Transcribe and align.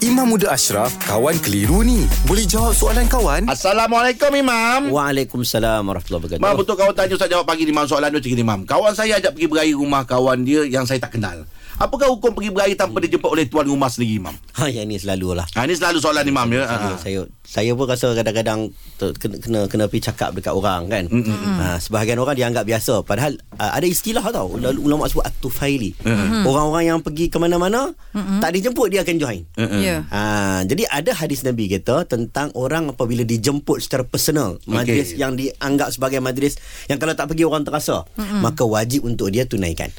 Imam 0.00 0.32
Muda 0.32 0.48
Ashraf, 0.56 0.96
kawan 1.04 1.36
keliru 1.44 1.84
ni. 1.84 2.08
Boleh 2.24 2.48
jawab 2.48 2.72
soalan 2.72 3.04
kawan? 3.04 3.44
Assalamualaikum 3.52 4.32
Imam. 4.32 4.88
Waalaikumsalam 4.88 5.84
warahmatullahi 5.84 6.40
wabarakatuh. 6.40 6.40
Mam 6.40 6.56
betul 6.56 6.76
kawan 6.80 6.94
tanya 6.96 7.20
Ustaz 7.20 7.28
jawab 7.28 7.44
pagi 7.44 7.68
ni 7.68 7.72
Mam 7.76 7.84
soalan 7.84 8.08
dia 8.08 8.16
macam 8.16 8.32
ni 8.32 8.44
Mam. 8.48 8.60
Kawan 8.64 8.96
saya 8.96 9.20
ajak 9.20 9.36
pergi 9.36 9.52
beraya 9.52 9.72
rumah 9.76 10.08
kawan 10.08 10.40
dia 10.48 10.64
yang 10.64 10.88
saya 10.88 11.04
tak 11.04 11.20
kenal. 11.20 11.44
Apakah 11.80 12.12
hukum 12.12 12.36
pergi 12.36 12.52
beraya 12.52 12.76
tanpa 12.76 13.00
dijemput 13.00 13.28
oleh 13.32 13.48
tuan 13.48 13.64
rumah 13.64 13.88
sendiri 13.92 14.20
Mam? 14.20 14.36
Ha 14.56 14.68
yang 14.72 14.88
ni 14.88 15.00
selalu 15.00 15.36
lah. 15.36 15.48
Ha 15.52 15.68
ni 15.68 15.76
selalu 15.76 16.00
soalan 16.00 16.24
ni 16.24 16.32
Mam 16.32 16.48
ya. 16.48 16.64
Ha. 16.64 16.76
Ha. 16.76 16.88
Saya 17.00 17.28
saya 17.44 17.72
pun 17.72 17.84
rasa 17.88 18.12
kadang-kadang 18.12 18.72
kena 19.00 19.36
kena, 19.40 19.60
kena 19.64 19.84
pergi 19.88 20.12
cakap 20.12 20.36
dekat 20.36 20.52
orang 20.52 20.92
kan. 20.92 21.08
Mm-hmm. 21.08 21.56
Ha, 21.56 21.80
sebahagian 21.80 22.20
orang 22.20 22.36
dia 22.36 22.46
anggap 22.52 22.68
biasa 22.68 23.00
padahal 23.00 23.40
uh, 23.56 23.72
ada 23.72 23.88
istilah 23.88 24.22
tau 24.28 24.54
Ul- 24.54 24.76
ulama 24.76 25.08
sebut 25.08 25.24
at-tufaili. 25.24 25.96
Mm-hmm. 26.04 26.44
Orang-orang 26.44 26.84
yang 26.84 26.98
pergi 27.00 27.32
ke 27.32 27.40
mana-mana 27.40 27.96
mm-hmm. 28.12 28.38
tak 28.44 28.50
dijemput 28.60 28.86
dia 28.92 29.00
akan 29.00 29.16
join. 29.16 29.40
Mm-mm. 29.56 29.80
Ya. 29.90 30.00
Ha, 30.06 30.20
jadi 30.62 30.86
ada 30.86 31.10
hadis 31.10 31.42
Nabi 31.42 31.66
kita 31.66 32.06
tentang 32.06 32.54
orang 32.54 32.94
apabila 32.94 33.26
dijemput 33.26 33.82
secara 33.82 34.06
personal 34.06 34.62
majlis 34.70 35.18
yang 35.18 35.34
dianggap 35.34 35.90
sebagai 35.90 36.22
majlis 36.22 36.56
yang 36.86 37.02
kalau 37.02 37.18
tak 37.18 37.26
pergi 37.26 37.42
orang 37.42 37.66
terasa 37.66 38.06
mm-hmm. 38.14 38.40
maka 38.40 38.62
wajib 38.62 39.02
untuk 39.02 39.34
dia 39.34 39.42
tunaikan 39.44 39.90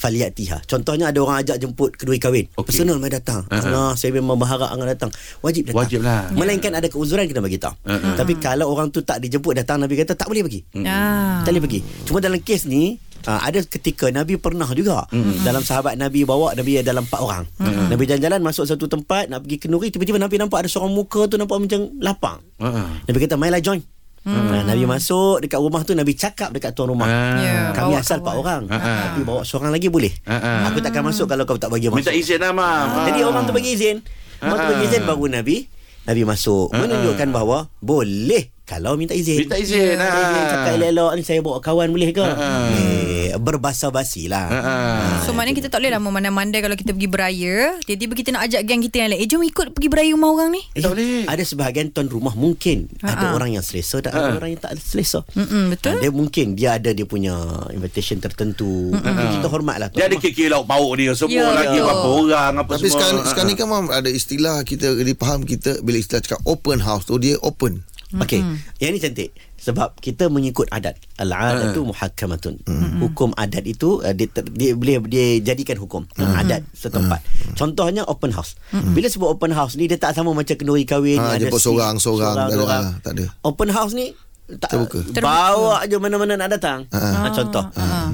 faliyatiha. 0.00 0.64
Contohnya 0.64 1.12
ada 1.12 1.20
orang 1.20 1.44
ajak 1.44 1.60
jemput 1.60 1.92
kedua 1.92 2.16
kahwin. 2.16 2.48
Okey. 2.56 2.72
Personal 2.72 2.96
mai 2.96 3.12
datang. 3.12 3.44
Uh-huh. 3.52 3.92
saya 3.92 4.16
memang 4.16 4.40
berharap 4.40 4.72
angah 4.72 4.88
datang. 4.88 5.12
Wajib 5.44 5.68
datang. 5.68 5.84
Wajib 5.84 6.00
lah. 6.00 6.32
Melainkan 6.32 6.72
ada 6.72 6.88
keuzuran 6.88 7.28
kita 7.28 7.44
bagi 7.44 7.60
tahu. 7.60 7.76
Uh-uh. 7.84 8.16
Tapi 8.16 8.40
kalau 8.40 8.72
orang 8.72 8.88
tu 8.88 9.04
tak 9.04 9.20
dijemput 9.20 9.60
datang 9.60 9.76
Nabi 9.76 10.00
kata 10.00 10.16
tak 10.16 10.32
boleh 10.32 10.40
pergi. 10.40 10.64
Ah. 10.88 11.44
Tak 11.44 11.52
boleh 11.52 11.62
pergi. 11.68 11.80
Cuma 12.08 12.24
dalam 12.24 12.40
kes 12.40 12.64
ni 12.64 12.96
uh, 13.26 13.40
ada 13.42 13.60
ketika 13.64 14.08
Nabi 14.08 14.38
pernah 14.40 14.68
juga 14.72 15.04
mm-hmm. 15.10 15.42
dalam 15.44 15.60
sahabat 15.64 15.96
Nabi 15.96 16.24
bawa 16.24 16.54
Nabi 16.54 16.80
dalam 16.80 17.04
empat 17.04 17.20
orang. 17.20 17.44
Mm-hmm. 17.58 17.86
Nabi 17.90 18.02
jalan-jalan 18.06 18.40
masuk 18.40 18.64
satu 18.68 18.86
tempat 18.86 19.28
nak 19.28 19.44
pergi 19.44 19.56
kenduri 19.66 19.88
tiba-tiba 19.90 20.16
Nabi 20.16 20.36
nampak 20.38 20.64
ada 20.64 20.68
seorang 20.68 20.92
muka 20.94 21.26
tu 21.26 21.36
nampak 21.36 21.56
macam 21.58 21.80
lapang. 22.00 22.38
Ha. 22.60 23.04
Nabi 23.04 23.16
kata 23.20 23.36
mainlah 23.40 23.60
join. 23.60 23.82
Hmm. 24.20 24.52
Nabi 24.52 24.84
masuk 24.84 25.40
dekat 25.40 25.56
rumah 25.56 25.80
tu 25.80 25.96
Nabi 25.96 26.12
cakap 26.12 26.52
dekat 26.52 26.76
tuan 26.76 26.92
rumah. 26.92 27.08
Ah. 27.08 27.40
Ya, 27.40 27.56
Kami 27.72 27.96
bawa 27.96 28.04
asal 28.04 28.20
empat 28.20 28.34
orang. 28.36 28.62
Ah, 28.68 28.76
ah. 28.76 29.00
Tapi 29.08 29.20
bawa 29.24 29.40
seorang 29.48 29.72
lagi 29.72 29.88
boleh. 29.88 30.12
Ah, 30.28 30.36
ah. 30.36 30.58
Aku 30.68 30.84
takkan 30.84 31.00
masuk 31.00 31.24
kalau 31.24 31.48
kau 31.48 31.56
tak 31.56 31.72
bagi 31.72 31.88
masuk. 31.88 32.04
Minta 32.04 32.12
izin 32.12 32.36
lah 32.36 32.52
Mam. 32.52 32.60
Ah, 32.60 33.08
Jadi 33.08 33.24
orang 33.24 33.48
tu 33.48 33.56
bagi 33.56 33.72
izin. 33.72 34.04
Orang 34.44 34.60
tu 34.60 34.66
bagi 34.76 34.84
izin 34.92 35.02
baru 35.08 35.24
Nabi 35.24 35.56
Nabi 36.04 36.22
masuk 36.28 36.68
Ah, 36.72 36.84
menunjukkan 36.84 37.28
bahawa 37.32 37.58
boleh 37.80 38.52
kalau 38.70 38.94
minta 38.94 39.10
izin. 39.12 39.42
Minta 39.42 39.56
izin. 39.56 39.82
Izin, 39.82 39.98
Ha. 39.98 40.06
Cakap 40.46 40.78
elok 40.80 41.10
ni 41.12 41.22
saya 41.22 41.40
bawa 41.40 41.58
kawan 41.58 41.90
boleh 41.90 42.10
ke? 42.10 42.22
Ah. 42.22 42.70
Eh, 42.70 43.34
berbasa-basi 43.36 44.26
lah. 44.26 44.46
Ha. 44.46 44.74
So 45.20 45.32
maknanya 45.32 45.56
kita 45.56 45.68
tak 45.68 45.80
boleh 45.80 45.90
lah 45.90 45.98
memandai-mandai 45.98 46.60
kalau 46.60 46.74
kita 46.74 46.90
pergi 46.90 47.08
beraya. 47.08 47.56
Tiba-tiba 47.80 48.12
kita 48.14 48.28
nak 48.30 48.42
ajak 48.46 48.62
geng 48.62 48.78
kita 48.80 48.96
yang 48.96 49.10
lain. 49.10 49.20
Eh 49.20 49.26
jom 49.26 49.42
ikut 49.42 49.66
pergi 49.70 49.88
beraya 49.88 50.10
rumah 50.10 50.30
orang 50.30 50.48
ni. 50.50 50.62
Eh, 50.70 50.80
Tak 50.80 50.90
boleh. 50.90 51.26
Ada 51.26 51.42
sebahagian 51.44 51.90
tuan 51.90 52.06
rumah 52.06 52.32
mungkin 52.32 52.86
Ha, 53.00 53.06
ada 53.10 53.26
orang 53.32 53.50
yang 53.52 53.64
selesa 53.64 53.98
dan 53.98 54.12
ada 54.12 54.36
orang 54.36 54.50
yang 54.50 54.60
tak 54.60 54.76
selesa. 54.76 55.26
Mm-mm, 55.32 55.70
betul. 55.70 55.98
Dia 55.98 56.10
mungkin 56.10 56.46
dia 56.54 56.76
ada 56.76 56.90
dia 56.90 57.04
punya 57.04 57.34
invitation 57.70 58.18
tertentu. 58.18 58.94
Kita 58.94 59.46
hormatlah 59.46 59.88
tuan 59.88 59.98
Dia 59.98 60.06
ada 60.06 60.16
rumah. 60.16 60.30
kira 60.30 60.48
lauk 60.52 60.66
pauk 60.66 60.92
dia 60.94 61.12
semua 61.12 61.34
Ya, 61.34 61.46
lagi 61.50 61.66
betul. 61.72 61.84
berapa 61.84 62.08
orang 62.14 62.52
apa 62.56 62.70
Tapi 62.70 62.80
semua. 62.82 62.94
sekarang, 62.94 63.16
Ha. 63.16 63.26
sekarang 63.26 63.48
ni 63.48 63.56
kan 63.56 63.66
mam 63.66 63.86
ada 63.88 64.08
istilah 64.08 64.56
kita 64.62 64.86
dipaham 65.00 65.40
kita 65.42 65.80
bila 65.80 65.96
istilah 65.96 66.20
cakap 66.20 66.40
open 66.44 66.78
house 66.78 67.04
tu 67.04 67.16
dia 67.16 67.34
open. 67.40 67.82
Okey. 68.12 68.42
Yang 68.78 68.90
ni 68.90 68.98
cantik 68.98 69.30
sebab 69.54 69.92
kita 69.96 70.26
mengikut 70.26 70.66
adat. 70.68 70.98
Al-adatu 71.14 71.84
muhakkamatun. 71.84 72.58
Hukum 72.98 73.30
adat 73.34 73.62
itu 73.62 74.00
uh, 74.00 74.10
dia, 74.10 74.26
ter- 74.26 74.48
dia 74.50 74.72
boleh 74.72 74.98
dia 75.06 75.38
jadikan 75.44 75.76
hukum 75.76 76.02
uh, 76.16 76.32
adat 76.34 76.66
setempat. 76.72 77.20
Contohnya 77.54 78.02
open 78.04 78.32
house. 78.32 78.58
Bila 78.72 79.06
sebut 79.06 79.30
open 79.30 79.52
house 79.52 79.76
ni 79.76 79.86
dia 79.86 79.94
tak 79.94 80.12
sama 80.12 80.32
macam 80.32 80.56
kenduri 80.56 80.82
kahwin 80.82 81.20
Ha, 81.20 81.36
ada 81.36 81.46
jemput 81.46 81.60
seat, 81.60 81.70
seorang, 81.70 81.94
seorang, 82.00 82.34
tak 82.34 82.46
ada, 82.48 82.64
ha, 82.64 82.78
ada. 83.04 83.24
Open 83.44 83.68
house 83.68 83.92
ni 83.92 84.10
tak 84.50 84.74
Terbuka. 84.74 84.98
bawa 85.22 85.86
aja 85.86 85.96
mana-mana 86.02 86.34
nak 86.34 86.50
datang. 86.50 86.82
Ha. 86.90 86.98
Ha, 86.98 87.28
contoh. 87.30 87.62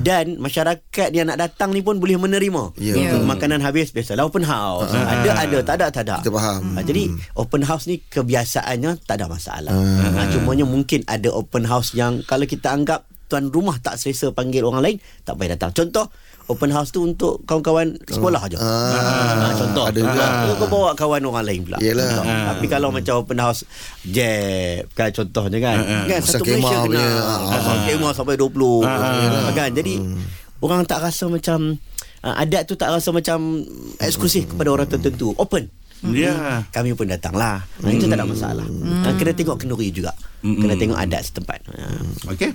Dan 0.07 0.39
masyarakat 0.39 1.11
yang 1.11 1.27
nak 1.27 1.43
datang 1.43 1.75
ni 1.75 1.83
pun 1.83 1.99
boleh 1.99 2.15
menerima. 2.15 2.79
Ya, 2.79 2.95
Untuk 2.95 3.27
betul. 3.27 3.31
Makanan 3.35 3.59
habis 3.59 3.91
biasalah 3.91 4.31
open 4.31 4.47
house. 4.47 4.95
Ada 4.95 5.31
ada 5.35 5.59
tak 5.67 5.75
ada 5.83 5.87
tak 5.91 6.03
ada. 6.07 6.17
Kita 6.23 6.31
faham. 6.31 6.63
Ha, 6.79 6.87
jadi 6.87 7.11
open 7.35 7.67
house 7.67 7.91
ni 7.91 7.99
kebiasaannya 8.07 9.03
tak 9.03 9.19
ada 9.19 9.27
masalah. 9.27 9.75
Ha, 9.75 10.31
cumanya 10.31 10.63
mungkin 10.63 11.03
ada 11.11 11.35
open 11.35 11.67
house 11.67 11.91
yang 11.99 12.23
kalau 12.23 12.47
kita 12.47 12.71
anggap 12.71 13.03
tuan 13.27 13.51
rumah 13.51 13.77
tak 13.79 13.99
selesa 13.99 14.31
panggil 14.31 14.63
orang 14.63 14.83
lain 14.83 14.97
tak 15.23 15.35
payah 15.35 15.59
datang. 15.59 15.75
Contoh 15.75 16.07
open 16.47 16.71
house 16.71 16.95
tu 16.95 17.03
untuk 17.03 17.43
kawan-kawan 17.43 17.99
sekolah 18.07 18.39
aja. 18.39 18.55
Ah, 18.63 19.51
Ha, 19.51 19.59
contoh. 19.59 19.85
ada 19.91 19.99
juga. 19.99 20.25
Ha, 20.25 20.55
kau 20.55 20.69
bawa 20.71 20.91
kawan 20.95 21.23
orang 21.27 21.43
lain 21.43 21.61
pula. 21.67 21.79
Yelah. 21.83 22.07
Contoh. 22.07 22.31
Ah. 22.31 22.45
Tapi 22.55 22.67
kalau 22.71 22.89
macam 22.95 23.15
open 23.19 23.39
house 23.43 23.67
jeb 24.07 24.87
kan 24.95 25.11
contohnya 25.11 25.59
kan. 25.59 25.77
Kan 26.07 26.21
Pasal 26.23 26.39
satu 26.39 26.45
Malaysia 26.47 26.77
kena. 26.79 26.87
punya, 26.87 27.07
Ha, 27.19 27.57
ah, 27.59 27.79
kemah 27.85 28.13
sampai 28.15 28.37
20. 28.39 28.87
Kan. 29.53 29.71
Jadi 29.75 29.93
orang 30.63 30.87
tak 30.87 31.03
rasa 31.03 31.27
macam 31.27 31.75
uh, 32.23 32.35
adat 32.39 32.63
tu 32.65 32.79
tak 32.79 32.95
rasa 32.95 33.11
macam 33.11 33.67
eksklusif 33.99 34.47
kepada 34.47 34.71
orang 34.71 34.87
tertentu. 34.87 35.35
Open. 35.37 35.67
Ya. 36.15 36.63
Kami 36.71 36.95
pun 36.95 37.11
datanglah. 37.11 37.65
Hmm. 37.83 37.91
Itu 37.91 38.07
tak 38.07 38.23
ada 38.23 38.27
masalah. 38.29 38.67
Hmm. 38.69 39.03
Kena 39.19 39.33
tengok 39.35 39.57
kenduri 39.59 39.91
juga. 39.91 40.15
Kena 40.45 40.79
tengok 40.79 40.95
adat 40.95 41.23
setempat. 41.27 41.59
Ha. 41.75 41.91
Okey. 42.31 42.55